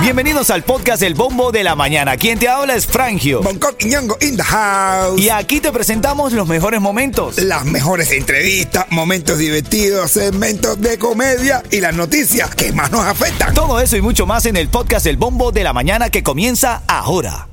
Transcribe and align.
Bienvenidos 0.00 0.50
al 0.50 0.62
podcast 0.62 1.02
El 1.02 1.14
Bombo 1.14 1.50
de 1.50 1.64
la 1.64 1.74
Mañana. 1.74 2.16
Quien 2.16 2.38
te 2.38 2.48
habla 2.48 2.76
es 2.76 2.86
Frangio. 2.86 3.42
Bangkok 3.42 3.74
y 3.80 3.86
Ñongo 3.86 4.16
in 4.20 4.36
the 4.36 4.42
house. 4.42 5.20
Y 5.20 5.30
aquí 5.30 5.60
te 5.60 5.72
presentamos 5.72 6.32
los 6.32 6.46
mejores 6.46 6.80
momentos. 6.80 7.38
Las 7.38 7.64
mejores 7.64 8.12
entrevistas, 8.12 8.86
momentos 8.90 9.38
divertidos, 9.38 10.12
segmentos 10.12 10.80
de 10.80 10.96
comedia 10.98 11.62
y 11.70 11.80
las 11.80 11.94
noticias 11.94 12.54
que 12.54 12.72
más 12.72 12.92
nos 12.92 13.04
afectan. 13.04 13.52
Todo 13.52 13.80
eso 13.80 13.96
y 13.96 14.00
mucho 14.00 14.26
más 14.26 14.46
en 14.46 14.56
el 14.56 14.68
podcast 14.68 15.06
El 15.06 15.16
Bombo 15.16 15.50
de 15.50 15.64
la 15.64 15.72
Mañana 15.72 16.08
que 16.08 16.22
comienza 16.22 16.82
ahora. 16.86 17.48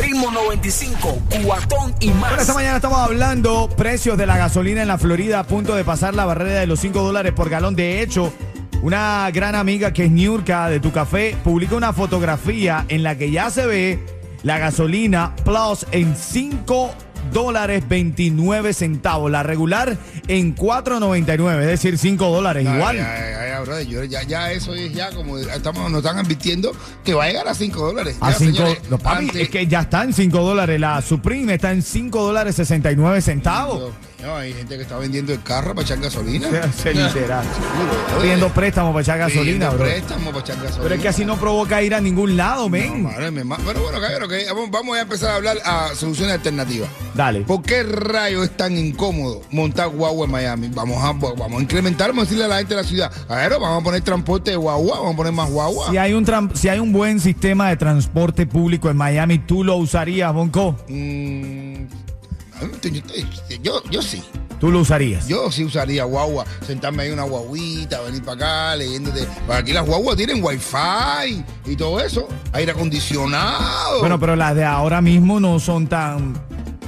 Ritmo 0.00 0.30
95, 0.30 1.18
cuatón 1.44 1.94
y 2.00 2.10
más. 2.10 2.30
Bueno, 2.30 2.42
esta 2.42 2.54
mañana 2.54 2.76
estamos 2.76 2.98
hablando 2.98 3.68
precios 3.76 4.16
de 4.16 4.26
la 4.26 4.36
gasolina 4.36 4.82
en 4.82 4.88
la 4.88 4.98
Florida 4.98 5.40
a 5.40 5.44
punto 5.44 5.74
de 5.74 5.84
pasar 5.84 6.14
la 6.14 6.24
barrera 6.24 6.60
de 6.60 6.66
los 6.66 6.80
5 6.80 7.02
dólares 7.02 7.32
por 7.32 7.50
galón. 7.50 7.74
De 7.74 8.00
hecho, 8.02 8.32
una 8.82 9.30
gran 9.32 9.54
amiga 9.54 9.92
que 9.92 10.04
es 10.06 10.10
Niurka 10.10 10.68
de 10.70 10.80
Tu 10.80 10.90
Café 10.92 11.36
publica 11.44 11.74
una 11.76 11.92
fotografía 11.92 12.84
en 12.88 13.02
la 13.02 13.16
que 13.18 13.30
ya 13.30 13.50
se 13.50 13.66
ve 13.66 13.98
la 14.42 14.58
gasolina 14.58 15.34
plus 15.44 15.86
en 15.92 16.16
5 16.16 16.90
dólares 17.32 17.84
29 17.86 18.72
centavos. 18.72 19.30
La 19.30 19.42
regular 19.42 19.98
en 20.28 20.56
4.99, 20.56 21.60
es 21.60 21.66
decir, 21.66 21.98
5 21.98 22.26
dólares 22.30 22.64
igual. 22.64 22.96
Ya, 22.96 23.30
ya, 23.30 23.48
ya, 23.48 23.60
brother, 23.60 23.86
yo 23.86 24.04
ya, 24.04 24.22
ya 24.22 24.50
eso 24.50 24.72
es 24.74 24.92
ya 24.94 25.10
como 25.10 25.36
estamos, 25.36 25.90
nos 25.90 26.02
están 26.02 26.18
advirtiendo 26.18 26.72
que 27.04 27.12
va 27.12 27.24
a 27.24 27.26
llegar 27.28 27.48
a 27.48 27.54
5 27.54 27.78
dólares. 27.86 28.16
A 28.20 28.30
Ya, 28.30 28.38
cinco, 28.38 28.56
señores, 28.56 28.78
no, 28.88 28.98
papi, 28.98 29.26
antes- 29.26 29.42
es 29.42 29.50
que 29.50 29.66
ya 29.66 29.80
está 29.80 30.02
en 30.04 30.14
5 30.14 30.40
dólares. 30.40 30.80
La 30.80 31.02
Supreme 31.02 31.54
está 31.54 31.70
en 31.70 31.82
5 31.82 32.22
dólares 32.22 32.54
69 32.56 33.20
centavos. 33.20 33.92
No, 34.22 34.36
hay 34.36 34.52
gente 34.52 34.76
que 34.76 34.82
está 34.82 34.98
vendiendo 34.98 35.32
el 35.32 35.42
carro 35.42 35.74
para 35.74 35.82
echar 35.84 35.98
gasolina. 35.98 36.48
Se 36.76 36.92
literal. 36.92 37.44
Pidiendo 38.20 38.48
préstamo 38.50 38.90
para 38.92 39.02
echar 39.02 39.18
gasolina, 39.18 39.70
bro. 39.70 39.78
préstamo 39.84 40.30
para 40.30 40.40
echar 40.40 40.56
gasolina. 40.56 40.82
Pero 40.82 40.94
es 40.94 41.00
que 41.00 41.08
así 41.08 41.24
no 41.24 41.36
provoca 41.38 41.82
ir 41.82 41.94
a 41.94 42.00
ningún 42.00 42.36
lado, 42.36 42.64
No, 42.64 42.68
men. 42.68 43.02
madre 43.02 43.30
mía, 43.30 43.44
ma- 43.44 43.56
Pero 43.64 43.80
bueno, 43.82 43.98
cabrón, 44.00 44.28
que 44.28 44.44
vamos, 44.72 44.96
a 44.96 45.00
empezar 45.00 45.30
a 45.30 45.34
hablar 45.36 45.56
a 45.64 45.94
soluciones 45.94 46.34
alternativas. 46.34 46.88
Dale. 47.14 47.40
¿Por 47.40 47.62
qué 47.62 47.82
rayo 47.82 48.44
es 48.44 48.56
tan 48.56 48.76
incómodo 48.76 49.42
montar 49.50 49.88
guagua 49.88 50.26
en 50.26 50.32
Miami? 50.32 50.68
Vamos 50.68 51.02
a, 51.02 51.12
vamos 51.12 51.58
a 51.58 51.62
incrementar, 51.62 52.08
vamos 52.10 52.22
a 52.22 52.24
decirle 52.26 52.44
a 52.44 52.48
la 52.48 52.58
gente 52.58 52.74
de 52.74 52.82
la 52.82 52.86
ciudad. 52.88 53.12
A 53.28 53.36
ver, 53.36 53.50
vamos 53.52 53.80
a 53.80 53.84
poner 53.84 54.02
transporte 54.02 54.50
de 54.50 54.56
guagua, 54.58 54.98
vamos 54.98 55.14
a 55.14 55.16
poner 55.16 55.32
más 55.32 55.50
guagua. 55.50 55.90
Si 55.90 55.96
hay, 55.96 56.12
un 56.12 56.50
si 56.54 56.68
hay 56.68 56.78
un 56.78 56.92
buen 56.92 57.20
sistema 57.20 57.70
de 57.70 57.76
transporte 57.76 58.46
público 58.46 58.90
en 58.90 58.96
Miami, 58.96 59.38
¿tú 59.38 59.64
lo 59.64 59.76
usarías, 59.76 60.32
Bonco? 60.32 60.76
Mm, 60.88 61.84
yo, 62.60 63.56
yo, 63.62 63.82
yo 63.90 64.02
sí. 64.02 64.22
¿Tú 64.60 64.70
lo 64.70 64.80
usarías? 64.80 65.26
Yo 65.26 65.50
sí 65.50 65.64
usaría 65.64 66.04
guagua, 66.04 66.44
sentarme 66.66 67.02
ahí 67.02 67.08
en 67.08 67.14
una 67.14 67.22
guaguita, 67.22 68.02
venir 68.02 68.22
para 68.22 68.34
acá, 68.34 68.76
leyéndote. 68.76 69.26
Para 69.46 69.60
aquí 69.60 69.72
las 69.72 69.86
guaguas 69.86 70.16
tienen 70.16 70.44
wifi 70.44 71.42
y 71.64 71.76
todo 71.76 71.98
eso, 71.98 72.28
aire 72.52 72.72
acondicionado. 72.72 74.00
Bueno, 74.00 74.20
pero 74.20 74.36
las 74.36 74.54
de 74.54 74.64
ahora 74.64 75.00
mismo 75.00 75.40
no 75.40 75.58
son 75.58 75.86
tan, 75.86 76.34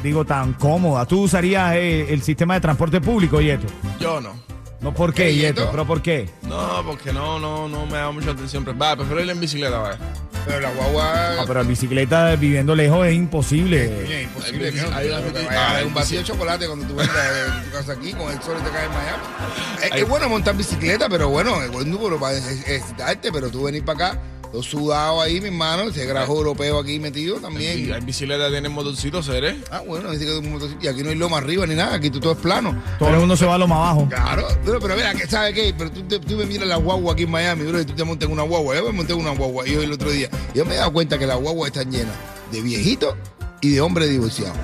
digo, 0.03 0.27
tan 0.27 0.53
cómodas. 0.53 1.09
¿Tú 1.09 1.23
usarías 1.23 1.75
eh, 1.75 2.13
el 2.13 2.23
sistema 2.23 2.55
de 2.55 2.61
transporte 2.61 3.01
público, 3.01 3.41
Yeto? 3.41 3.67
Yo 3.99 4.21
no. 4.21 4.35
No, 4.83 4.93
¿por 4.93 5.15
qué, 5.15 5.27
¿Qué, 5.29 5.37
Yeto? 5.37 5.69
¿Pero 5.71 5.87
por 5.87 6.03
qué? 6.03 6.29
No, 6.43 6.83
porque 6.85 7.13
no, 7.13 7.39
no, 7.39 7.69
no 7.69 7.87
me 7.87 7.99
da 7.99 8.11
mucha 8.11 8.33
atención. 8.33 8.67
Va, 8.81 8.97
prefiero 8.97 9.23
ir 9.23 9.31
en 9.31 9.41
bicicleta, 9.41 9.79
va. 9.79 9.97
Pero 10.47 10.61
la 10.61 10.71
guagua. 10.71 11.41
Ah, 11.41 11.45
pero 11.47 11.61
en 11.61 11.69
bicicleta 11.69 12.35
viviendo 12.37 12.75
lejos 12.75 13.07
es 13.07 13.15
imposible. 13.15 14.03
Oye, 14.05 14.23
imposible 14.23 14.73
no. 14.73 14.95
Hay 14.95 15.85
un 15.85 15.95
vacío 15.95 16.19
de 16.19 16.25
chocolate 16.25 16.67
cuando 16.67 16.87
tú 16.87 16.95
vengas 16.95 17.15
de 17.15 17.65
tu 17.65 17.71
casa 17.71 17.93
aquí 17.93 18.13
con 18.13 18.33
el 18.33 18.43
sol 18.43 18.57
y 18.61 18.65
te 18.65 18.71
caes 18.71 18.87
en 18.87 18.93
Miami. 18.93 19.23
Es, 19.83 20.03
es 20.03 20.09
bueno 20.09 20.29
montar 20.29 20.57
bicicleta, 20.57 21.09
pero 21.09 21.29
bueno, 21.29 21.63
es 21.63 21.71
bueno 21.71 22.19
para 22.19 22.37
excitarte, 22.37 23.33
pero 23.33 23.51
tú 23.51 23.65
venir 23.65 23.85
para 23.85 24.09
acá, 24.09 24.21
todo 24.53 24.63
sudado 24.63 25.21
ahí, 25.23 25.41
mi 25.41 25.47
hermano, 25.49 25.85
ese 25.85 26.05
grajo 26.05 26.37
europeo 26.37 26.79
aquí 26.79 26.99
metido 27.01 27.39
Y 27.39 27.41
también. 27.41 27.93
hay 27.95 28.01
bicicletas 28.03 28.47
que 28.49 28.53
tienen 28.53 28.71
motorcitos, 28.73 29.25
¿seré? 29.27 29.57
Ah, 29.71 29.81
bueno, 29.87 30.11
dice 30.11 30.27
que 30.27 30.33
es 30.33 30.39
un 30.39 30.53
motociclo- 30.55 30.85
y 30.85 30.89
aquí 30.89 31.03
no 31.03 31.09
hay 31.09 31.17
loma 31.17 31.39
arriba 31.39 31.67
ni 31.67 31.75
nada, 31.75 31.95
aquí 31.95 32.11
tú 32.11 32.21
todo 32.21 32.33
es 32.33 32.39
plano. 32.39 32.81
Todo 32.99 33.09
el 33.09 33.17
mundo 33.17 33.35
se 33.37 33.47
va 33.47 33.55
a 33.55 33.59
lo 33.59 33.67
más 33.67 33.79
abajo. 33.79 34.07
Claro, 34.11 34.47
pero, 34.65 34.79
pero 34.79 34.95
mira, 34.95 35.15
que 35.15 35.27
¿sabes 35.27 35.55
qué? 35.55 35.75
Pero 35.77 35.91
tú, 35.91 36.03
te- 36.03 36.19
tú 36.21 36.37
me 36.37 36.45
miras 36.45 36.69
la 36.69 36.77
guagua 36.77 37.15
aquí 37.15 37.23
en 37.23 37.31
Miami, 37.31 37.65
bro, 37.65 37.81
y 37.81 37.85
tú 37.87 37.95
te 37.95 38.05
montas 38.05 38.27
en 38.29 38.33
una 38.35 38.43
guagua. 38.43 38.77
Yo 38.77 38.85
me 38.85 38.93
monté 38.93 39.15
en 39.15 39.21
una 39.21 39.31
guagua 39.31 39.67
y 39.67 39.73
yo 39.73 39.83
el 39.83 39.91
otro 39.93 40.11
día. 40.11 40.29
Yo 40.55 40.65
me 40.67 40.75
he 40.75 40.77
dado 40.77 40.93
cuenta 40.93 41.19
que 41.19 41.27
las 41.27 41.39
guaguas 41.41 41.69
están 41.75 41.91
llenas 41.91 42.15
de 42.53 42.61
viejitos 42.61 43.15
y 43.63 43.71
de 43.71 43.81
hombres 43.81 44.11
divorciados. 44.11 44.57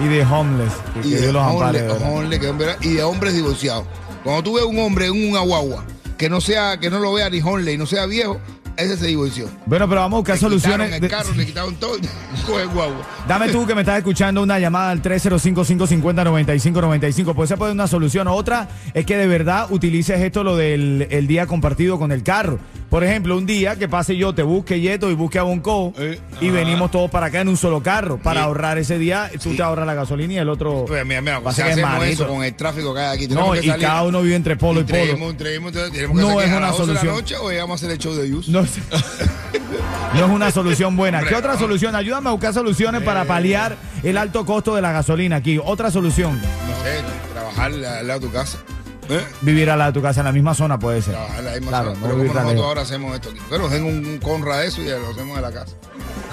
Y 0.00 0.08
de 0.08 0.22
homeless. 0.24 0.72
Que, 0.94 1.08
Y 1.08 1.10
que 1.12 1.16
de, 1.20 1.32
los 1.32 1.42
que 1.46 2.48
hombre- 2.48 2.76
y 2.80 2.88
de 2.94 3.02
hombres 3.04 3.34
divorciados. 3.34 3.84
Cuando 4.24 4.42
tú 4.42 4.54
ves 4.54 4.64
un 4.64 4.78
hombre 4.80 5.06
en 5.06 5.30
una 5.30 5.40
guagua 5.40 5.84
que 6.16 6.28
no 6.28 6.40
sea, 6.40 6.78
que 6.80 6.90
no 6.90 6.98
lo 6.98 7.12
vea 7.12 7.30
ni 7.30 7.40
hombre 7.40 7.72
y 7.72 7.78
no 7.78 7.86
sea 7.86 8.06
viejo, 8.06 8.40
ese 8.78 8.96
se 8.96 9.06
divorció. 9.08 9.46
Bueno, 9.66 9.86
pero 9.88 10.00
vamos 10.00 10.16
a 10.16 10.20
buscar 10.20 10.36
Le 10.36 10.40
soluciones. 10.40 10.86
quitaron 10.86 11.00
de- 11.00 11.06
el 11.06 11.12
carro, 11.12 11.34
le 11.36 11.46
quitaron 11.46 11.74
todo 11.76 11.96
y 11.98 12.00
coge 12.46 12.64
guagua. 12.66 13.06
Dame 13.26 13.48
tú 13.48 13.66
que 13.66 13.74
me 13.74 13.80
estás 13.82 13.98
escuchando 13.98 14.42
una 14.42 14.58
llamada 14.58 14.90
al 14.90 15.02
305-550-9595. 15.02 17.34
Pues 17.34 17.50
esa 17.50 17.56
puede 17.56 17.70
ser 17.72 17.76
una 17.76 17.86
solución. 17.86 18.28
Otra 18.28 18.68
es 18.94 19.04
que 19.06 19.16
de 19.16 19.26
verdad 19.26 19.66
utilices 19.70 20.20
esto 20.20 20.44
lo 20.44 20.56
del 20.56 21.06
el 21.10 21.26
día 21.26 21.46
compartido 21.46 21.98
con 21.98 22.12
el 22.12 22.22
carro. 22.22 22.58
Por 22.90 23.04
ejemplo, 23.04 23.36
un 23.36 23.44
día 23.44 23.76
que 23.76 23.86
pase 23.86 24.16
yo, 24.16 24.34
te 24.34 24.42
busque 24.42 24.80
Yeto 24.80 25.10
y 25.10 25.14
busque 25.14 25.38
a 25.38 25.42
Bonco 25.42 25.92
Eh, 25.98 26.18
y 26.40 26.48
venimos 26.48 26.90
todos 26.90 27.10
para 27.10 27.26
acá 27.26 27.42
en 27.42 27.48
un 27.48 27.56
solo 27.58 27.82
carro. 27.82 28.16
Para 28.18 28.40
Sí. 28.40 28.46
ahorrar 28.46 28.78
ese 28.78 28.98
día, 28.98 29.30
tú 29.42 29.50
Sí. 29.50 29.56
te 29.58 29.62
ahorras 29.62 29.86
la 29.86 29.92
gasolina 29.92 30.32
y 30.32 30.38
el 30.38 30.48
otro. 30.48 30.86
Pues 30.86 31.04
mira, 31.04 31.20
mira, 31.20 31.38
va 31.40 31.50
a 31.50 31.52
hacemos 31.52 32.04
eso 32.06 32.26
con 32.26 32.42
el 32.42 32.54
tráfico 32.54 32.94
que 32.94 33.00
hay 33.00 33.16
aquí, 33.16 33.28
No, 33.34 33.52
que 33.52 33.58
y 33.60 33.66
salir. 33.68 33.84
cada 33.86 34.02
uno 34.04 34.22
vive 34.22 34.36
entre 34.36 34.56
polo 34.56 34.80
y 34.80 34.84
polo. 34.84 34.96
Traemos, 35.02 35.36
traemos, 35.36 35.72
tenemos 35.72 36.16
que 36.16 36.22
No 36.22 36.40
es 36.40 36.48
una 36.48 36.48
12 36.48 36.50
de 36.50 36.60
la 36.60 36.72
solución. 36.72 37.14
noche 37.14 37.36
o 37.36 37.44
vamos 37.48 37.70
a 37.70 37.74
hacer 37.74 37.90
el 37.90 37.98
show 37.98 38.14
de 38.14 38.30
Yus. 38.30 38.48
No, 38.48 38.60
es- 38.60 38.78
no 40.14 40.24
es 40.24 40.30
una 40.30 40.50
solución 40.50 40.96
buena. 40.96 41.22
¿Qué 41.24 41.34
otra 41.34 41.58
solución? 41.58 41.94
Ayúdame 41.94 42.30
a 42.30 42.32
buscar 42.32 42.54
soluciones 42.54 43.02
para 43.02 43.26
paliar 43.26 43.76
el 44.02 44.16
alto 44.16 44.46
costo 44.46 44.74
de 44.74 44.80
la 44.80 44.92
gasolina 44.92 45.36
aquí. 45.36 45.60
Otra 45.62 45.90
solución. 45.90 46.40
No 46.40 46.82
sé, 46.84 47.02
trabajar 47.34 47.66
al 47.72 48.06
lado 48.08 48.20
de 48.20 48.26
tu 48.28 48.32
casa. 48.32 48.58
¿Eh? 49.08 49.24
Vivir 49.42 49.68
lado 49.68 49.84
de 49.86 49.92
tu 49.92 50.02
casa 50.02 50.20
en 50.20 50.26
la 50.26 50.32
misma 50.32 50.54
zona 50.54 50.78
puede 50.78 51.00
ser. 51.02 51.14
Trabajar 51.14 51.38
en 51.38 51.44
la 51.44 51.50
misma 51.52 51.68
Claro, 51.68 51.84
zona. 51.86 51.96
no 52.00 52.02
Pero 52.06 52.16
vivir 52.16 52.32
como 52.32 52.42
nosotros 52.44 52.66
ahora 52.66 52.82
hacemos 52.82 53.14
esto 53.14 53.30
aquí. 53.30 53.38
Pero 53.48 53.68
tengo 53.68 53.88
un 53.88 54.18
conra 54.18 54.56
de 54.58 54.66
eso 54.68 54.82
y 54.82 54.88
lo 54.88 55.08
hacemos 55.10 55.36
en 55.36 55.42
la 55.42 55.50
casa. 55.52 55.72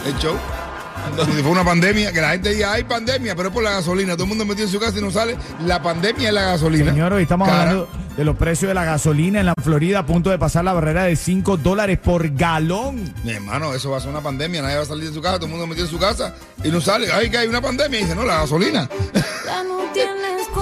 El 0.05 0.17
show. 0.17 0.35
Si 1.25 1.41
fue 1.43 1.51
una 1.51 1.63
pandemia, 1.63 2.11
que 2.11 2.19
la 2.21 2.29
gente 2.31 2.51
diga, 2.53 2.73
hay 2.73 2.83
pandemia, 2.83 3.35
pero 3.35 3.49
es 3.49 3.53
por 3.53 3.63
la 3.63 3.71
gasolina. 3.71 4.13
Todo 4.13 4.23
el 4.23 4.29
mundo 4.29 4.45
metido 4.45 4.65
en 4.65 4.71
su 4.71 4.79
casa 4.79 4.97
y 4.97 5.01
no 5.01 5.11
sale. 5.11 5.37
La 5.65 5.81
pandemia 5.81 6.29
es 6.29 6.33
la 6.33 6.41
gasolina. 6.43 6.91
Señor, 6.91 7.13
hoy 7.13 7.23
estamos 7.23 7.47
Cara. 7.47 7.61
hablando 7.61 7.87
de 8.17 8.23
los 8.23 8.35
precios 8.37 8.69
de 8.69 8.73
la 8.73 8.85
gasolina 8.85 9.39
en 9.41 9.45
la 9.45 9.53
Florida 9.61 9.99
a 9.99 10.05
punto 10.05 10.29
de 10.31 10.39
pasar 10.39 10.63
la 10.63 10.73
barrera 10.73 11.03
de 11.03 11.15
5 11.15 11.57
dólares 11.57 11.99
por 11.99 12.27
galón. 12.33 13.13
Mi 13.23 13.31
hermano, 13.33 13.73
eso 13.73 13.91
va 13.91 13.97
a 13.97 13.99
ser 13.99 14.09
una 14.09 14.21
pandemia. 14.21 14.61
Nadie 14.63 14.77
va 14.77 14.81
a 14.83 14.85
salir 14.85 15.09
de 15.09 15.13
su 15.13 15.21
casa, 15.21 15.35
todo 15.35 15.45
el 15.45 15.51
mundo 15.51 15.67
metido 15.67 15.85
en 15.85 15.91
su 15.91 15.99
casa 15.99 16.33
y 16.63 16.69
no 16.69 16.81
sale. 16.81 17.11
Ay, 17.11 17.29
que 17.29 17.37
hay 17.37 17.47
una 17.47 17.61
pandemia. 17.61 17.99
Y 17.99 18.03
dice, 18.03 18.15
no, 18.15 18.23
la 18.23 18.37
gasolina. 18.39 18.89
Ya 19.45 19.63
no 19.63 19.77
tienes 19.93 20.47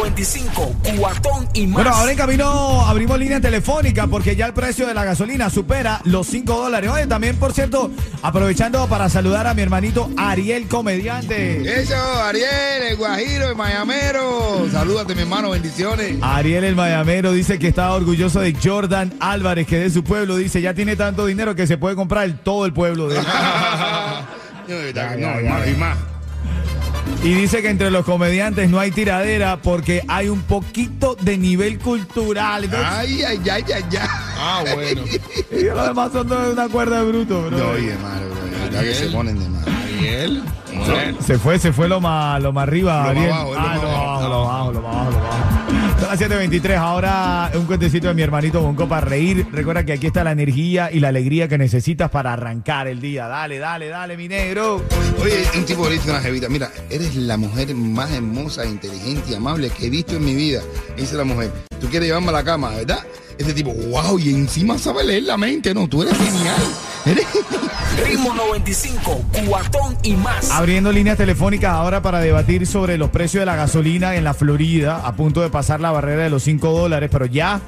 cura. 0.00 0.14
Ritmo 0.16 0.34
95, 0.40 0.74
cuatón 0.98 1.48
y 1.54 1.66
más. 1.66 1.74
Bueno, 1.74 1.90
ahora 1.90 2.12
en 2.12 2.16
camino 2.18 2.80
abrimos 2.86 3.18
línea 3.18 3.40
telefónica 3.40 4.06
porque 4.06 4.36
ya 4.36 4.46
el 4.46 4.52
precio 4.52 4.86
de 4.86 4.94
la 4.94 5.04
gasolina 5.04 5.50
supera 5.50 6.00
los 6.04 6.26
5 6.26 6.52
dólares. 6.56 6.90
Oye, 6.90 7.06
también, 7.06 7.36
por 7.36 7.52
cierto, 7.52 7.90
aprovechando 8.22 8.86
para 8.88 9.08
saludar 9.08 9.46
a 9.46 9.54
mi 9.54 9.62
hermanito 9.62 10.10
Ariel 10.16 10.68
Comediante. 10.68 11.80
Eso, 11.80 11.96
Ariel, 12.22 12.82
el 12.90 12.96
Guajiro, 12.96 13.48
el 13.50 13.56
Mayamero. 13.56 14.66
Salúdate, 14.70 15.14
mi 15.14 15.22
hermano, 15.22 15.50
bendiciones. 15.50 16.16
Ariel 16.22 16.64
el 16.64 16.74
Mayamero 16.76 17.32
dice 17.32 17.58
que 17.58 17.68
está 17.68 17.92
orgulloso 17.92 18.40
de 18.40 18.54
Jordan 18.62 19.12
Álvarez, 19.20 19.66
que 19.66 19.78
de 19.78 19.90
su 19.90 20.02
pueblo 20.04 20.36
dice 20.36 20.60
ya 20.60 20.74
tiene 20.74 20.96
tanto 20.96 21.26
dinero 21.26 21.54
que 21.54 21.66
se 21.66 21.78
puede 21.78 21.96
comprar 21.96 22.24
el- 22.24 22.38
todo 22.38 22.66
el 22.66 22.72
pueblo 22.72 23.08
de 23.08 23.18
él. 23.18 23.24
no, 24.68 24.74
hermano, 25.28 25.66
y 25.66 25.74
más. 25.76 25.96
Y 27.22 27.34
dice 27.34 27.60
que 27.60 27.68
entre 27.68 27.90
los 27.90 28.04
comediantes 28.04 28.70
no 28.70 28.78
hay 28.78 28.90
tiradera 28.90 29.58
porque 29.58 30.02
hay 30.08 30.28
un 30.28 30.40
poquito 30.42 31.16
de 31.20 31.36
nivel 31.36 31.78
cultural. 31.78 32.64
Entonces, 32.64 32.88
Ay, 32.90 33.22
ay, 33.22 33.40
ay, 33.50 33.64
ay, 33.74 33.84
ay. 33.92 33.98
Ah, 34.38 34.64
bueno. 34.74 35.02
y 35.50 35.64
los 35.64 35.86
demás 35.86 36.12
son 36.12 36.28
de 36.28 36.36
una 36.52 36.68
cuerda 36.68 37.02
de 37.04 37.10
bruto, 37.10 37.42
bro. 37.46 37.58
No, 37.58 37.68
oye, 37.70 37.92
hermano, 37.92 38.26
bro. 38.28 38.70
Ya 38.72 38.82
que 38.82 38.94
se 38.94 39.06
ponen 39.08 39.38
de 39.38 39.48
mal. 39.48 39.64
Ariel. 39.68 40.42
Bueno. 40.74 41.18
Se 41.20 41.38
fue, 41.38 41.58
se 41.58 41.72
fue 41.72 41.88
lo 41.88 42.00
más, 42.00 42.40
lo 42.42 42.52
más 42.52 42.62
arriba. 42.62 42.94
Lo 42.94 43.00
más 43.00 43.10
Ariel. 43.10 43.32
abajo, 43.32 43.52
lo 43.54 43.60
ah, 43.60 43.74
lo 43.74 43.82
más 43.82 43.92
abajo. 43.92 44.09
Lo 44.28 44.44
más 44.44 44.54
abajo, 44.54 44.72
lo 44.72 44.82
más 44.82 44.94
abajo, 44.94 45.10
lo 45.10 45.18
más 45.18 45.34
abajo. 45.34 45.60
Son 46.00 46.08
las 46.08 46.20
7.23. 46.20 46.76
Ahora 46.76 47.50
un 47.54 47.66
cuentecito 47.66 48.08
de 48.08 48.14
mi 48.14 48.22
hermanito 48.22 48.60
Bonco 48.60 48.88
para 48.88 49.06
reír. 49.06 49.46
Recuerda 49.52 49.84
que 49.84 49.92
aquí 49.92 50.06
está 50.06 50.24
la 50.24 50.32
energía 50.32 50.90
y 50.90 51.00
la 51.00 51.08
alegría 51.08 51.48
que 51.48 51.58
necesitas 51.58 52.10
para 52.10 52.32
arrancar 52.32 52.86
el 52.88 53.00
día. 53.00 53.26
Dale, 53.28 53.58
dale, 53.58 53.88
dale, 53.88 54.16
mi 54.16 54.28
negro. 54.28 54.82
Oye, 55.22 55.44
un 55.56 55.64
tipo 55.64 55.86
le 55.88 55.94
dice 55.94 56.10
una 56.10 56.20
jevita, 56.20 56.48
mira, 56.48 56.70
eres 56.88 57.14
la 57.16 57.36
mujer 57.36 57.74
más 57.74 58.10
hermosa, 58.10 58.64
inteligente 58.64 59.30
y 59.30 59.34
amable 59.34 59.70
que 59.70 59.86
he 59.86 59.90
visto 59.90 60.16
en 60.16 60.24
mi 60.24 60.34
vida. 60.34 60.62
Dice 60.96 61.16
la 61.16 61.24
mujer, 61.24 61.52
tú 61.80 61.88
quieres 61.88 62.08
llevarme 62.08 62.28
a 62.28 62.32
la 62.32 62.44
cama, 62.44 62.70
¿verdad? 62.70 63.00
Ese 63.40 63.54
tipo, 63.54 63.72
wow, 63.72 64.18
y 64.18 64.34
encima 64.34 64.76
sabe 64.76 65.02
leer 65.02 65.22
la 65.22 65.38
mente, 65.38 65.72
no, 65.72 65.88
tú 65.88 66.02
eres 66.02 66.14
genial. 66.14 66.62
Eres... 67.06 67.26
Ritmo 68.04 68.34
95, 68.34 69.24
cuatón 69.46 69.96
y 70.02 70.12
más. 70.12 70.50
Abriendo 70.50 70.92
líneas 70.92 71.16
telefónicas 71.16 71.72
ahora 71.72 72.02
para 72.02 72.20
debatir 72.20 72.66
sobre 72.66 72.98
los 72.98 73.08
precios 73.08 73.40
de 73.40 73.46
la 73.46 73.56
gasolina 73.56 74.14
en 74.14 74.24
la 74.24 74.34
Florida, 74.34 75.00
a 75.06 75.16
punto 75.16 75.40
de 75.40 75.48
pasar 75.48 75.80
la 75.80 75.90
barrera 75.90 76.24
de 76.24 76.28
los 76.28 76.42
5 76.42 76.70
dólares, 76.70 77.08
pero 77.10 77.24
ya 77.24 77.62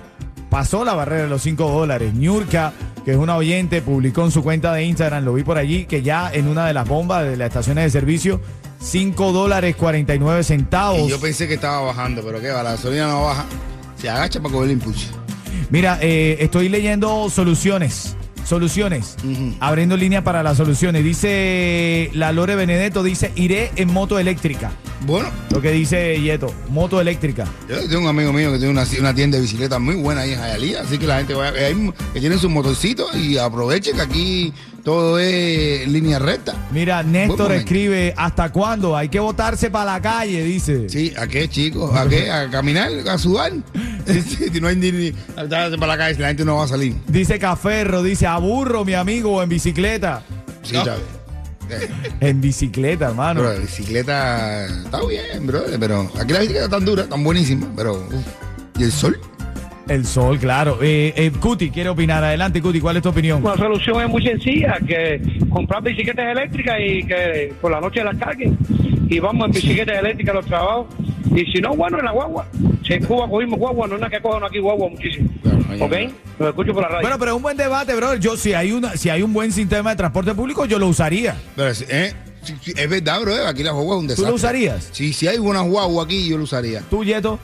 pasó 0.51 0.85
la 0.85 0.93
barrera 0.93 1.23
de 1.23 1.31
los 1.31 1.41
5 1.41 1.67
dólares. 1.67 2.13
Niurka, 2.13 2.75
que 3.03 3.13
es 3.13 3.17
una 3.17 3.35
oyente, 3.37 3.81
publicó 3.81 4.27
en 4.27 4.31
su 4.31 4.43
cuenta 4.43 4.75
de 4.75 4.85
Instagram, 4.85 5.25
lo 5.25 5.33
vi 5.33 5.43
por 5.43 5.57
allí, 5.57 5.87
que 5.87 6.03
ya 6.03 6.31
en 6.31 6.49
una 6.49 6.67
de 6.67 6.75
las 6.75 6.87
bombas 6.87 7.25
de 7.25 7.39
las 7.39 7.49
estaciones 7.49 7.85
de 7.85 7.99
servicio, 7.99 8.43
5 8.81 9.33
dólares 9.33 9.75
49 9.77 10.45
centavos. 10.45 11.01
Y 11.01 11.09
yo 11.09 11.19
pensé 11.19 11.49
que 11.49 11.55
estaba 11.55 11.81
bajando, 11.81 12.21
pero 12.23 12.43
qué 12.43 12.51
va, 12.51 12.63
la 12.63 12.73
gasolina 12.73 13.07
no 13.07 13.25
baja. 13.25 13.47
Se 13.97 14.11
agacha 14.11 14.39
para 14.43 14.53
coger 14.53 14.69
el 14.69 14.75
impulso. 14.75 15.22
Mira, 15.71 15.99
eh, 16.01 16.37
estoy 16.41 16.69
leyendo 16.69 17.31
soluciones. 17.31 18.17
Soluciones. 18.45 19.17
Abriendo 19.61 19.97
línea 19.97 20.25
para 20.25 20.43
las 20.43 20.57
soluciones. 20.57 21.05
Dice 21.05 22.11
la 22.13 22.33
Lore 22.33 22.57
Benedetto, 22.57 23.03
dice, 23.03 23.33
iré 23.37 23.71
en 23.77 23.93
moto 23.93 24.19
eléctrica. 24.19 24.73
Bueno, 25.05 25.31
Lo 25.51 25.61
que 25.61 25.73
dice 25.73 26.21
Yeto, 26.21 26.55
moto 26.69 27.01
eléctrica. 27.01 27.47
yo 27.69 27.77
tengo 27.89 28.03
un 28.03 28.09
amigo 28.09 28.33
mío 28.33 28.53
que 28.53 28.59
tiene 28.59 28.73
una, 28.73 28.85
una 29.01 29.15
tienda 29.15 29.37
de 29.37 29.43
bicicletas 29.43 29.81
muy 29.81 29.97
buena 29.97 30.21
ahí 30.21 30.33
en 30.33 30.39
Jayalía, 30.39 30.83
así 30.83 30.97
que 30.97 31.07
la 31.07 31.19
gente 31.19 31.35
vaya, 31.35 31.53
que, 31.53 32.21
tienen 32.21 32.39
sus 32.39 32.51
motorcitos 32.51 33.15
y 33.17 33.37
aprovechen 33.37 33.97
que 33.97 34.03
aquí 34.03 34.53
todo 34.85 35.19
es 35.19 35.89
línea 35.89 36.19
recta. 36.19 36.55
Mira, 36.71 37.03
Néstor 37.03 37.53
escribe, 37.53 38.15
¿hasta 38.17 38.51
cuándo? 38.53 38.97
Hay 38.97 39.09
que 39.09 39.19
botarse 39.19 39.71
para 39.71 39.95
la 39.95 40.03
calle, 40.03 40.43
dice. 40.45 40.89
Sí, 40.89 41.13
¿a 41.17 41.27
qué, 41.27 41.49
chicos? 41.49 41.95
¿A 41.95 42.09
qué? 42.09 42.31
¿A 42.31 42.49
caminar? 42.51 42.91
¿A 43.09 43.19
sudar? 43.19 43.53
Si 44.03 44.61
no 44.61 44.67
hay 44.67 44.77
ni, 44.77 45.13
para 45.13 45.87
la 45.87 45.97
calle, 45.97 46.19
la 46.19 46.29
gente 46.29 46.45
no 46.45 46.57
va 46.57 46.65
a 46.65 46.69
salir. 46.69 46.97
Dice 47.07 47.39
Caferro, 47.39 48.03
dice, 48.03 48.27
aburro 48.27 48.85
mi 48.85 48.95
amigo 48.95 49.43
en 49.43 49.49
bicicleta. 49.49 50.25
Sí, 50.63 50.75
No. 50.75 51.22
En 52.21 52.41
bicicleta, 52.41 53.09
hermano. 53.09 53.41
Bro, 53.41 53.53
la 53.55 53.59
bicicleta 53.59 54.67
está 54.67 55.01
bien, 55.07 55.47
bro, 55.47 55.63
pero 55.79 56.11
aquí 56.21 56.33
la 56.33 56.41
bicicleta 56.41 56.69
tan 56.69 56.85
dura, 56.85 57.09
tan 57.09 57.23
buenísima, 57.25 57.67
pero... 57.77 58.07
¿Y 58.79 58.85
el 58.85 58.93
sol? 58.93 59.19
El 59.89 60.07
sol, 60.07 60.39
claro. 60.39 60.79
Eh, 60.81 61.13
eh, 61.17 61.31
Cuti, 61.39 61.71
quiere 61.71 61.91
opinar. 61.91 62.23
Adelante, 62.23 62.63
Cuti, 62.63 62.81
¿cuál 62.81 62.97
es 62.97 63.03
tu 63.03 63.09
opinión? 63.09 63.43
La 63.43 63.57
solución 63.57 64.01
es 64.01 64.09
muy 64.09 64.23
sencilla, 64.23 64.79
que 64.87 65.21
comprar 65.51 65.83
bicicletas 65.83 66.37
eléctricas 66.37 66.79
y 66.81 67.03
que 67.03 67.53
por 67.61 67.71
la 67.71 67.81
noche 67.81 68.03
las 68.05 68.17
carguen. 68.17 68.57
Y 69.09 69.19
vamos 69.19 69.47
en 69.47 69.53
bicicletas 69.53 69.99
eléctricas 69.99 70.35
a 70.35 70.37
los 70.37 70.47
trabajos. 70.47 70.87
Y 71.35 71.45
si 71.53 71.61
no, 71.61 71.75
bueno, 71.75 71.99
en 71.99 72.05
la 72.05 72.13
guagua. 72.13 72.47
Si 72.87 72.95
en 72.95 73.05
Cuba 73.05 73.29
cogimos 73.29 73.59
guagua, 73.59 73.87
no 73.89 73.95
es 73.95 74.01
nada 74.01 74.11
que 74.11 74.23
cojan 74.23 74.45
aquí 74.45 74.59
guagua 74.59 74.89
muchísimo. 74.89 75.29
Claro, 75.43 75.85
¿Ok? 75.85 75.93
Lo 76.43 76.49
escucho 76.51 76.73
por 76.73 76.83
la 76.83 76.89
radio. 76.89 77.03
Bueno, 77.03 77.19
pero 77.19 77.31
es 77.33 77.37
un 77.37 77.43
buen 77.43 77.57
debate, 77.57 77.95
bro. 77.95 78.15
Yo, 78.17 78.37
si 78.37 78.55
hay, 78.55 78.73
una, 78.73 78.97
si 78.97 79.11
hay 79.11 79.23
un 79.23 79.33
buen 79.33 79.53
sistema 79.53 79.91
de 79.91 79.97
transporte 79.97 80.35
público, 80.35 80.65
yo 80.67 80.79
lo 80.79 80.89
usaría. 80.89 81.37
Pero, 81.57 81.71
eh, 81.89 82.15
sí, 82.43 82.55
sí, 82.63 82.73
es 82.77 82.89
verdad, 82.91 83.21
bro, 83.21 83.47
aquí 83.47 83.63
la 83.63 83.73
guagua 83.73 83.97
es 83.97 84.01
un 84.01 84.07
¿Tú 84.07 84.09
desastre. 84.11 84.29
lo 84.31 84.35
usarías? 84.37 84.89
Sí, 84.93 85.13
si 85.13 85.29
hay 85.29 85.39
una 85.39 85.61
guagua 85.61 86.05
aquí, 86.05 86.29
yo 86.29 86.37
lo 86.39 86.45
usaría. 86.45 86.81
¿Tú, 86.91 87.05
Yeto? 87.05 87.39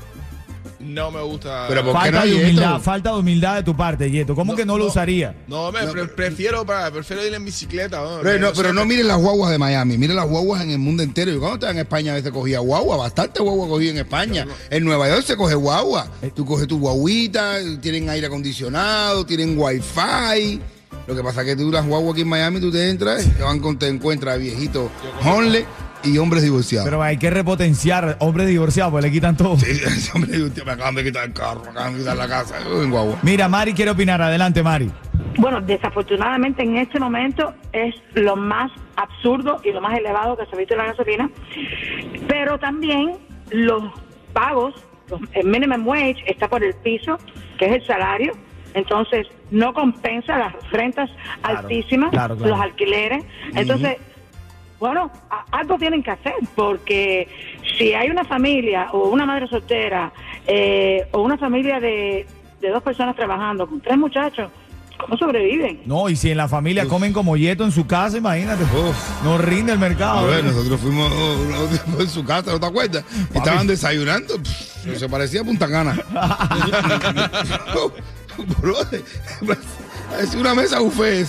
No 0.89 1.11
me 1.11 1.21
gusta. 1.23 1.67
Pero 1.69 1.83
¿por 1.85 1.93
qué 1.93 1.99
Falta 1.99 2.11
no 2.17 2.21
hay 2.25 2.31
de 2.31 2.37
humildad, 2.37 2.71
esto? 2.73 2.81
falta 2.83 3.13
de 3.13 3.19
humildad 3.19 3.55
de 3.57 3.63
tu 3.63 3.77
parte, 3.77 4.11
Yeto. 4.11 4.35
¿Cómo 4.35 4.57
que 4.57 4.65
no 4.65 4.79
lo 4.79 4.87
usaría? 4.87 5.35
No, 5.47 5.71
me 5.71 5.85
No, 5.85 5.93
pre- 5.93 6.03
pero- 6.05 6.17
prefiero, 6.17 6.65
para, 6.67 6.91
prefiero 6.91 7.27
ir 7.27 7.35
en 7.35 7.45
bicicleta. 7.45 8.01
¿no? 8.01 8.21
Bro, 8.21 8.39
no, 8.39 8.47
sé, 8.49 8.53
pero 8.57 8.73
no 8.73 8.85
miren 8.87 9.07
las 9.07 9.19
guaguas 9.19 9.51
de 9.51 9.59
Miami, 9.59 9.99
miren 9.99 10.17
las 10.17 10.27
guaguas 10.27 10.63
en 10.63 10.71
el 10.71 10.79
mundo 10.79 11.03
entero. 11.03 11.31
Yo 11.31 11.39
cuando 11.41 11.57
estaba 11.57 11.73
en 11.73 11.79
España 11.81 12.13
a 12.13 12.15
veces 12.15 12.33
cogía 12.33 12.61
guagua, 12.61 12.97
bastante 12.97 13.41
guagua 13.43 13.69
cogía 13.69 13.91
en 13.91 13.99
España. 13.99 14.47
En 14.71 14.85
Nueva 14.85 15.09
York 15.09 15.25
se 15.25 15.37
coge 15.37 15.55
guagua. 15.55 16.11
Tú 16.35 16.47
coges 16.47 16.67
tu 16.67 16.79
guaguita, 16.79 17.57
tienen 17.83 18.09
aire 18.09 18.27
acondicionado, 18.29 19.27
tienen 19.27 19.59
wifi. 19.59 20.61
Lo 21.07 21.15
que 21.17 21.23
pasa 21.23 21.41
es 21.41 21.47
que 21.49 21.57
tú 21.57 21.71
las 21.73 21.87
guaguas 21.87 22.13
aquí 22.13 22.23
en 22.23 22.29
Miami, 22.29 22.61
tú 22.61 22.71
te 22.71 22.91
entras, 22.91 23.25
te, 23.37 23.43
van 23.43 23.61
con, 23.61 23.79
te 23.79 23.89
encuentras 23.89 24.39
viejitos 24.39 24.91
homeless 25.25 25.65
y 26.03 26.19
hombres 26.19 26.43
divorciados. 26.43 26.87
Pero 26.89 27.03
hay 27.03 27.17
que 27.19 27.31
repotenciar 27.31 28.17
hombres 28.21 28.47
divorciados, 28.49 28.93
pues 28.93 29.05
le 29.05 29.11
quitan 29.11 29.37
todo. 29.37 29.57
Sí, 29.59 29.71
ese 29.71 30.13
hombre 30.15 30.33
divorciado, 30.33 30.67
me 30.67 30.73
acaban 30.73 30.95
de 30.95 31.05
quitar 31.05 31.25
el 31.27 31.33
carro, 31.33 31.63
me 31.65 31.71
acaban 31.71 31.93
de 31.95 31.99
quitar 32.01 32.17
la 32.17 32.29
casa, 32.29 32.55
yo 32.65 32.83
en 32.83 32.91
guagua. 32.91 33.19
Mira, 33.23 33.49
Mari 33.49 33.73
quiere 33.75 33.91
opinar. 33.91 34.21
Adelante, 34.23 34.63
Mari. 34.63 34.91
Bueno, 35.39 35.61
desafortunadamente 35.61 36.63
en 36.63 36.77
este 36.79 36.99
momento 36.99 37.55
es 37.73 37.95
lo 38.15 38.35
más 38.37 38.71
absurdo 38.97 39.61
y 39.65 39.71
lo 39.73 39.81
más 39.81 39.97
elevado 39.99 40.37
que 40.37 40.47
se 40.47 40.55
ha 40.55 40.59
visto 40.59 40.75
en 40.75 40.79
la 40.79 40.87
gasolina, 40.87 41.31
pero 42.29 42.59
también 42.59 43.13
los 43.51 43.85
pagos, 44.33 44.75
los- 45.09 45.21
el 45.35 45.47
minimum 45.47 45.87
wage 45.87 46.23
está 46.27 46.49
por 46.49 46.63
el 46.65 46.75
piso, 46.75 47.19
que 47.59 47.67
es 47.67 47.73
el 47.83 47.87
salario, 47.87 48.33
entonces 48.75 49.27
no 49.51 49.73
compensa 49.73 50.37
las 50.39 50.55
rentas 50.71 51.11
Claro, 51.41 51.59
altísimas, 51.61 52.11
claro, 52.11 52.37
claro. 52.37 52.51
los 52.53 52.61
alquileres, 52.61 53.25
entonces 53.55 53.97
bueno, 54.81 55.11
a- 55.31 55.45
algo 55.59 55.77
tienen 55.79 56.03
que 56.03 56.11
hacer, 56.13 56.35
porque 56.55 57.29
si 57.77 57.95
hay 57.95 58.11
una 58.11 58.25
familia 58.25 58.89
o 58.93 59.09
una 59.09 59.27
madre 59.27 59.47
soltera 59.49 60.13
eh, 60.47 61.07
o 61.13 61.23
una 61.23 61.37
familia 61.39 61.81
de, 61.81 62.27
de 62.61 62.69
dos 62.71 62.83
personas 62.83 63.15
trabajando 63.17 63.67
con 63.67 63.81
tres 63.81 63.99
muchachos, 63.99 64.51
¿cómo 64.99 65.17
sobreviven? 65.17 65.81
No, 65.85 66.09
y 66.09 66.17
si 66.17 66.31
en 66.31 66.37
la 66.39 66.49
familia 66.49 66.87
comen 66.87 67.13
como 67.13 67.37
Yeto 67.37 67.65
en 67.65 67.71
su 67.73 67.87
casa, 67.87 68.19
imagínate. 68.19 68.65
Uf. 68.65 69.23
No 69.25 69.39
rinde 69.39 69.73
el 69.73 69.79
A 69.79 69.81
mercado. 69.81 70.27
ver, 70.27 70.45
nosotros 70.45 70.81
fuimos 70.81 71.13
oh, 71.13 72.01
en 72.01 72.09
su 72.09 72.25
casa, 72.25 72.51
¿no 72.53 72.61
te 72.61 72.67
acuerdas? 72.67 73.05
Y 73.35 73.39
estaban 73.39 73.67
desayunando, 73.67 74.37
pff, 74.43 74.97
se 74.99 75.09
parecía 75.09 75.41
a 75.43 75.45
Punta 75.45 75.69
Cana. 75.69 75.97
Es 80.23 80.35
una 80.35 80.55
mesa 80.55 80.79
buffet. 80.81 81.27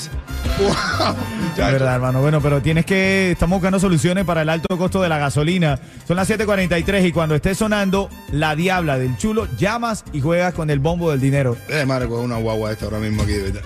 Wow. 0.60 1.16
Es 1.52 1.74
verdad, 1.74 1.96
hermano. 1.96 2.22
Bueno, 2.22 2.42
pero 2.42 2.62
tienes 2.62 2.86
que. 2.86 3.32
Estamos 3.32 3.58
buscando 3.58 3.80
soluciones 3.80 4.26
para 4.26 4.42
el 4.42 4.50
alto 4.50 4.78
costo 4.78 5.02
de 5.02 5.10
la 5.10 5.18
gasolina. 5.18 5.80
Son 6.08 6.16
las 6.16 6.30
7:43 6.30 7.06
y 7.08 7.12
cuando 7.12 7.36
esté 7.36 7.56
sonando 7.56 8.10
la 8.32 8.56
diabla 8.56 8.98
del 8.98 9.18
chulo, 9.18 9.48
llamas 9.58 10.04
y 10.14 10.22
juegas 10.22 10.54
con 10.54 10.70
el 10.70 10.80
bombo 10.80 11.12
del 11.12 11.20
dinero. 11.20 11.58
Eh, 11.68 11.86
madre, 11.86 12.08
coge 12.08 12.24
una 12.24 12.38
guagua 12.38 12.72
esta 12.72 12.86
ahora 12.86 13.00
mismo 13.00 13.24
aquí, 13.24 13.34
de 13.34 13.52
verdad. 13.52 13.62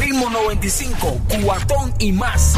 Ritmo 0.00 0.30
95, 0.30 1.20
cuatón 1.42 1.92
y 1.98 2.12
más. 2.12 2.56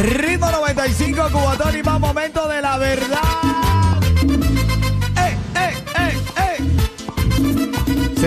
Ritmo 0.00 0.50
95, 0.50 1.28
Cubatón 1.30 1.78
y 1.78 1.82
más 1.82 2.00
momento 2.00 2.48
de 2.48 2.62
la 2.62 2.78
verdad. 2.78 3.49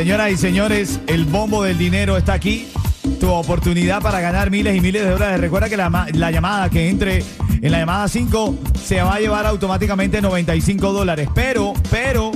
Señoras 0.03 0.31
y 0.33 0.35
señores, 0.37 0.99
el 1.07 1.23
bombo 1.23 1.63
del 1.63 1.77
dinero 1.77 2.17
está 2.17 2.33
aquí. 2.33 2.67
Tu 3.21 3.29
oportunidad 3.31 4.01
para 4.01 4.19
ganar 4.19 4.51
miles 4.51 4.75
y 4.75 4.81
miles 4.81 5.01
de 5.05 5.09
dólares. 5.11 5.39
Recuerda 5.39 5.69
que 5.69 5.77
la, 5.77 5.89
ma- 5.89 6.07
la 6.11 6.29
llamada 6.29 6.69
que 6.69 6.89
entre 6.89 7.23
en 7.61 7.71
la 7.71 7.79
llamada 7.79 8.09
5 8.09 8.53
se 8.85 9.01
va 9.01 9.15
a 9.15 9.19
llevar 9.21 9.45
automáticamente 9.45 10.21
95 10.21 10.91
dólares. 10.91 11.29
Pero, 11.33 11.71
pero, 11.89 12.33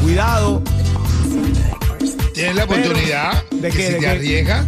cuidado, 0.00 0.62
Tienes 2.32 2.54
la 2.54 2.62
oportunidad 2.64 3.42
¿de 3.50 3.68
que 3.70 3.76
qué, 3.76 3.86
si 3.86 3.88
de 3.88 3.94
te 3.94 3.98
qué? 3.98 4.08
arriesgas, 4.08 4.66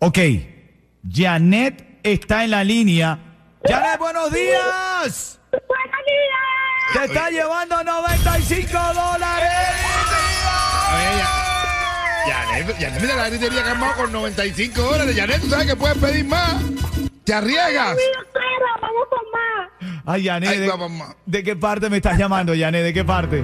Ok, 0.00 0.18
Janet 1.10 2.00
está 2.02 2.44
en 2.44 2.50
la 2.50 2.64
línea. 2.64 3.25
Janet, 3.68 3.98
buenos 3.98 4.32
días. 4.32 5.40
¡Buenos 5.50 6.00
días! 6.06 6.92
Te 6.92 7.04
está 7.04 7.30
llevando 7.30 7.82
95 7.82 8.72
dólares. 8.72 9.50
Oye, 10.94 12.78
Yanet, 12.78 13.00
mira 13.00 13.14
la 13.16 13.28
gritería 13.28 13.62
que 13.62 13.68
ha 13.68 13.72
armado 13.72 13.94
con 13.96 14.12
95 14.12 14.80
dólares. 14.82 15.16
Yanet, 15.16 15.40
tú 15.40 15.48
sabes 15.48 15.66
que 15.66 15.76
puedes 15.76 15.98
pedir 15.98 16.24
más. 16.26 16.56
¿Te 17.24 17.34
arriesgas? 17.34 17.96
Pero 18.32 18.66
vamos 18.80 19.06
con 19.10 19.30
más. 19.32 20.02
Ay, 20.06 20.24
Janet, 20.24 20.50
Ay, 20.50 20.58
¿de, 20.60 20.70
de 21.26 21.42
qué 21.42 21.56
parte 21.56 21.90
me 21.90 21.96
estás 21.96 22.16
llamando, 22.16 22.52
Janet? 22.56 22.84
¿De 22.84 22.94
qué 22.94 23.04
parte? 23.04 23.42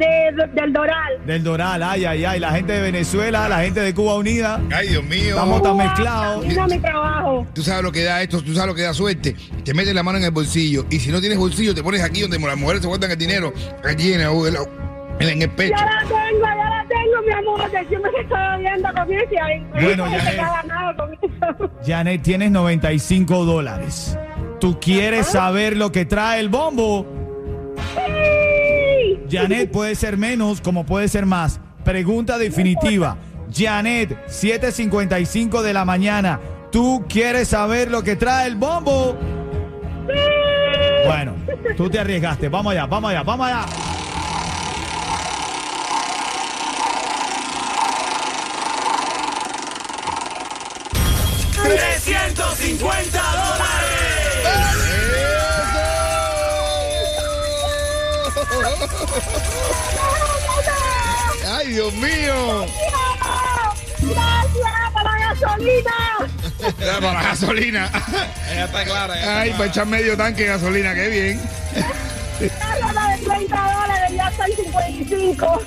De, 0.00 0.46
del 0.54 0.72
Doral. 0.72 1.26
Del 1.26 1.44
Doral, 1.44 1.82
ay, 1.82 2.06
ay, 2.06 2.24
ay. 2.24 2.40
La 2.40 2.52
gente 2.52 2.72
de 2.72 2.80
Venezuela, 2.80 3.48
la 3.50 3.60
gente 3.60 3.80
de 3.80 3.92
Cuba 3.92 4.14
Unida. 4.14 4.58
Ay, 4.74 4.88
Dios 4.88 5.04
mío. 5.04 5.28
Estamos 5.28 5.62
tan 5.62 5.76
mezclados. 5.76 6.46
Mira 6.46 6.66
mi 6.66 6.78
trabajo. 6.78 7.46
Tú 7.54 7.62
sabes 7.62 7.82
lo 7.82 7.92
que 7.92 8.04
da 8.04 8.22
esto, 8.22 8.42
tú 8.42 8.54
sabes 8.54 8.68
lo 8.68 8.74
que 8.74 8.82
da 8.82 8.94
suerte. 8.94 9.36
Te 9.62 9.74
metes 9.74 9.94
la 9.94 10.02
mano 10.02 10.16
en 10.16 10.24
el 10.24 10.30
bolsillo 10.30 10.86
y 10.88 10.98
si 11.00 11.10
no 11.10 11.20
tienes 11.20 11.36
bolsillo, 11.36 11.74
te 11.74 11.82
pones 11.82 12.02
aquí 12.02 12.22
donde 12.22 12.38
las 12.38 12.56
mujeres 12.56 12.80
se 12.80 12.88
guardan 12.88 13.10
el 13.10 13.18
dinero, 13.18 13.52
aquí 13.84 14.14
en 14.14 14.22
el, 14.22 14.28
en 15.20 15.42
el 15.42 15.50
pecho. 15.50 15.74
Ya 15.76 15.84
la 15.84 16.00
tengo, 16.00 16.44
ya 16.44 16.70
la 16.70 16.86
tengo, 16.88 17.22
mi 17.26 17.32
amor. 17.32 17.70
De 17.70 17.86
siempre 17.88 18.10
me 18.10 18.20
estoy 18.20 18.60
viendo 18.60 18.88
con 18.94 19.12
eso 19.12 19.32
y 19.32 19.36
ahí. 19.36 19.66
Bueno, 19.82 20.06
se 20.08 20.16
eso. 20.16 21.70
Janet, 21.86 22.22
tienes 22.22 22.50
95 22.50 23.44
dólares. 23.44 24.16
¿Tú 24.60 24.80
quieres 24.80 25.26
saber 25.26 25.76
lo 25.76 25.92
que 25.92 26.06
trae 26.06 26.40
el 26.40 26.48
bombo? 26.48 27.19
¡Sí! 29.30 29.36
Janet 29.36 29.70
puede 29.70 29.94
ser 29.94 30.16
menos 30.16 30.60
como 30.60 30.84
puede 30.84 31.08
ser 31.08 31.26
más. 31.26 31.60
Pregunta 31.84 32.38
definitiva. 32.38 33.16
Janet, 33.52 34.26
7.55 34.28 35.62
de 35.62 35.72
la 35.72 35.84
mañana. 35.84 36.40
¿Tú 36.70 37.04
quieres 37.08 37.48
saber 37.48 37.90
lo 37.90 38.02
que 38.02 38.16
trae 38.16 38.46
el 38.46 38.56
bombo? 38.56 39.16
Bueno, 41.06 41.34
tú 41.76 41.88
te 41.90 41.98
arriesgaste. 41.98 42.48
Vamos 42.48 42.72
allá, 42.72 42.86
vamos 42.86 43.10
allá, 43.10 43.22
vamos 43.22 43.46
allá. 43.46 43.66
¡Ay, 61.52 61.68
Dios 61.68 61.92
mío! 61.94 62.66
¡Gracias 64.02 64.92
por 64.92 65.02
la 65.04 65.18
gasolina! 65.18 65.92
Para 66.78 67.12
la 67.12 67.22
gasolina. 67.22 67.90
Ella 68.50 68.64
está 68.64 68.84
clara. 68.84 69.14
ella 69.14 69.22
está 69.22 69.40
Ay, 69.40 69.50
para 69.52 69.66
echar 69.66 69.86
medio 69.86 70.16
tanque 70.16 70.42
de 70.42 70.48
gasolina, 70.48 70.94
qué 70.94 71.08
bien. 71.08 71.40
La 72.94 73.16
de 73.16 73.22
30 73.24 73.56
dólares 73.56 74.16
ya 74.16 74.28
está 74.28 74.46
en 74.46 74.56
55. 74.56 75.62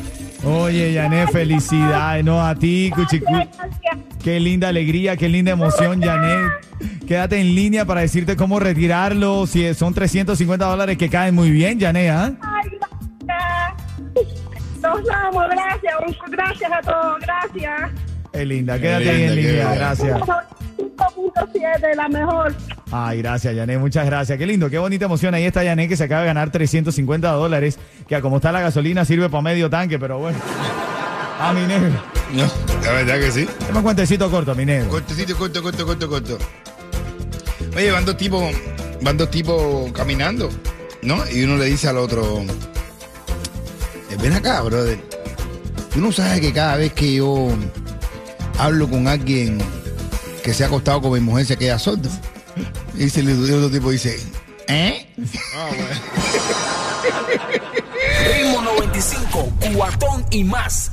Oye, 0.46 0.94
Janet, 0.94 1.32
felicidades, 1.32 2.26
no 2.26 2.46
a 2.46 2.56
ti, 2.56 2.92
cuchicu. 2.94 3.26
Gracias. 3.32 3.98
Qué 4.24 4.40
linda 4.40 4.70
alegría, 4.70 5.16
qué 5.18 5.30
linda 5.30 5.52
emoción, 5.52 6.02
Janet. 6.02 6.52
Quédate 7.08 7.40
en 7.40 7.56
línea 7.56 7.86
para 7.86 8.02
decirte 8.02 8.36
cómo 8.36 8.60
retirarlo. 8.60 9.46
Si 9.48 9.74
son 9.74 9.94
350 9.94 10.66
dólares 10.66 10.98
que 10.98 11.10
caen 11.10 11.36
muy 11.36 11.52
bien, 11.52 11.80
Janet, 11.80 12.10
¿ah? 12.12 12.32
Nos 15.04 15.08
vamos, 15.08 15.46
gracias. 15.50 15.96
Gracias 16.30 16.72
a 16.72 16.82
todos, 16.82 17.20
gracias. 17.22 17.92
Qué 18.32 18.46
linda, 18.46 18.80
quédate 18.80 19.10
ahí 19.10 19.18
linda, 19.18 19.34
en 19.34 19.36
línea, 19.36 19.76
gracias. 19.76 20.20
5.7, 20.78 21.96
la 21.96 22.10
mejor. 22.10 22.56
Ay, 22.92 23.22
gracias, 23.22 23.56
Janet, 23.56 23.80
muchas 23.80 24.06
gracias. 24.06 24.38
Qué 24.38 24.46
lindo, 24.46 24.70
qué 24.70 24.78
bonita 24.78 25.06
emoción. 25.06 25.34
Ahí 25.34 25.46
está 25.46 25.64
Janet 25.64 25.90
que 25.90 25.98
se 25.98 26.04
acaba 26.04 26.22
de 26.22 26.28
ganar 26.28 26.52
350 26.52 27.32
dólares, 27.32 27.80
que 28.08 28.16
a 28.16 28.22
como 28.22 28.38
está 28.38 28.52
la 28.52 28.62
gasolina 28.62 29.06
sirve 29.06 29.30
para 29.30 29.42
medio 29.42 29.70
tanque, 29.70 30.00
pero 30.00 30.20
bueno. 30.20 30.38
A 31.40 31.54
mi 31.54 31.62
negro. 31.62 31.92
No, 32.34 32.46
la 32.84 32.92
verdad 32.94 33.20
que 33.20 33.32
sí. 33.32 33.48
Dame 33.68 33.78
un 33.80 33.84
cuentecito 33.84 34.30
corto, 34.32 34.56
mi 34.56 34.66
negro. 34.66 34.90
Cortecito, 34.90 35.36
corto, 35.36 35.62
corto, 35.62 35.86
corto, 35.86 36.10
corto. 36.10 36.38
Oye, 37.76 37.92
van 37.92 38.06
dos 38.06 38.18
tipos, 38.18 38.44
van 39.02 39.18
dos 39.18 39.30
tipos 39.32 39.92
caminando, 39.92 40.50
¿no? 41.02 41.18
Y 41.32 41.44
uno 41.44 41.58
le 41.58 41.66
dice 41.66 41.88
al 41.90 41.98
otro, 41.98 42.42
"Eh, 42.42 42.48
ven 44.18 44.34
acá, 44.34 44.62
brother. 44.62 45.00
Tú 45.94 46.02
no 46.02 46.12
sabes 46.12 46.42
que 46.42 46.52
cada 46.54 46.78
vez 46.78 46.94
que 46.94 47.14
yo 47.16 47.50
hablo 48.58 48.90
con 48.90 49.08
alguien 49.08 49.60
que 50.44 50.54
se 50.54 50.64
ha 50.64 50.68
acostado 50.68 51.02
con 51.02 51.14
mi 51.14 51.20
mujer 51.20 51.46
se 51.46 51.58
queda 51.58 51.80
sordo. 51.80 52.10
Y 52.96 53.04
el 53.04 53.30
el 53.30 53.54
otro 53.54 53.70
tipo 53.72 53.92
dice, 53.92 54.20
¿eh? 54.68 55.08
Ritmo 58.36 58.62
95, 58.62 59.54
cuatón 59.76 60.26
y 60.32 60.44
más. 60.44 60.92